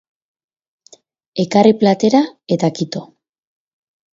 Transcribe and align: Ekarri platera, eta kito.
Ekarri 1.43 1.73
platera, 1.83 2.23
eta 2.57 2.73
kito. 2.81 3.07